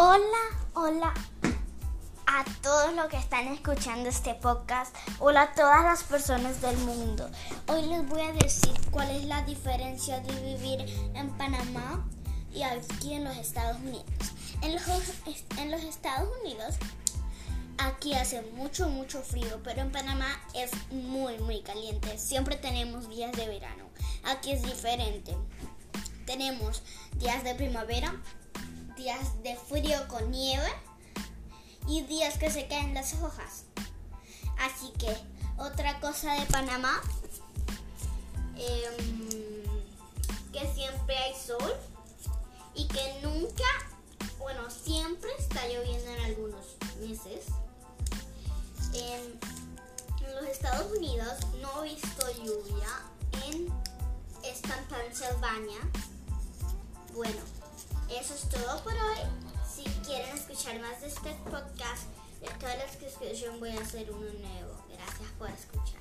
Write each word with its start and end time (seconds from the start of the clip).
Hola, 0.00 0.22
hola 0.74 1.14
a 2.28 2.44
todos 2.62 2.94
los 2.94 3.08
que 3.08 3.16
están 3.16 3.48
escuchando 3.48 4.08
este 4.08 4.32
podcast. 4.32 4.94
Hola 5.18 5.42
a 5.42 5.54
todas 5.54 5.82
las 5.82 6.04
personas 6.04 6.62
del 6.62 6.76
mundo. 6.76 7.28
Hoy 7.66 7.82
les 7.82 8.08
voy 8.08 8.20
a 8.20 8.30
decir 8.30 8.74
cuál 8.92 9.10
es 9.10 9.24
la 9.24 9.42
diferencia 9.42 10.20
de 10.20 10.54
vivir 10.54 10.82
en 11.16 11.36
Panamá 11.36 12.08
y 12.54 12.62
aquí 12.62 13.14
en 13.14 13.24
los 13.24 13.36
Estados 13.38 13.78
Unidos. 13.78 14.04
En 14.62 14.72
los, 14.72 14.82
en 15.58 15.72
los 15.72 15.82
Estados 15.82 16.28
Unidos 16.42 16.76
aquí 17.78 18.14
hace 18.14 18.42
mucho, 18.52 18.88
mucho 18.88 19.20
frío, 19.22 19.60
pero 19.64 19.80
en 19.80 19.90
Panamá 19.90 20.28
es 20.54 20.70
muy, 20.92 21.38
muy 21.38 21.62
caliente. 21.62 22.18
Siempre 22.18 22.54
tenemos 22.54 23.08
días 23.08 23.32
de 23.32 23.48
verano. 23.48 23.82
Aquí 24.22 24.52
es 24.52 24.62
diferente. 24.62 25.36
Tenemos 26.24 26.84
días 27.14 27.42
de 27.42 27.56
primavera, 27.56 28.14
días 28.98 29.42
de 29.44 29.56
frío 29.56 29.96
con 30.08 30.30
nieve 30.30 30.68
y 31.86 32.02
días 32.02 32.36
que 32.36 32.50
se 32.50 32.66
caen 32.66 32.94
las 32.94 33.14
hojas. 33.14 33.64
Así 34.58 34.92
que 34.98 35.16
otra 35.56 36.00
cosa 36.00 36.34
de 36.34 36.44
Panamá, 36.46 37.00
em, 38.56 39.62
que 40.52 40.74
siempre 40.74 41.16
hay 41.16 41.34
sol 41.34 41.74
y 42.74 42.88
que 42.88 43.20
nunca, 43.22 43.64
bueno, 44.38 44.68
siempre 44.68 45.30
está 45.38 45.66
lloviendo 45.68 46.10
en 46.10 46.24
algunos 46.24 46.66
meses. 47.00 47.46
En, 48.94 49.38
los 50.34 50.46
Estados 50.46 50.92
Unidos 50.96 51.34
no 51.60 51.82
he 51.82 51.94
visto 51.94 52.30
lluvia 52.44 52.88
en 53.46 53.72
esta 54.44 54.76
Pennsylvania. 54.88 55.80
Bueno, 57.12 57.40
eso 58.28 58.34
es 58.34 58.48
todo 58.62 58.82
por 58.82 58.92
hoy. 58.92 59.18
Si 59.66 59.84
quieren 60.06 60.36
escuchar 60.36 60.78
más 60.80 61.00
de 61.00 61.06
este 61.06 61.30
podcast, 61.50 62.08
de 62.42 62.48
toda 62.60 62.76
la 62.76 62.84
descripción 62.84 63.58
voy 63.58 63.70
a 63.70 63.80
hacer 63.80 64.10
uno 64.10 64.20
nuevo. 64.20 64.84
Gracias 64.90 65.30
por. 65.38 65.48
Gracias. 65.48 65.97